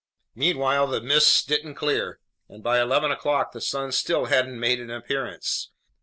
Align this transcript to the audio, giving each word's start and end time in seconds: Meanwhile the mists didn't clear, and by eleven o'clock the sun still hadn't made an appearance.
Meanwhile 0.33 0.87
the 0.87 0.99
mists 0.99 1.43
didn't 1.45 1.75
clear, 1.75 2.19
and 2.49 2.63
by 2.63 2.81
eleven 2.81 3.11
o'clock 3.11 3.51
the 3.51 3.61
sun 3.61 3.91
still 3.91 4.25
hadn't 4.25 4.59
made 4.59 4.79
an 4.79 4.89
appearance. 4.89 5.69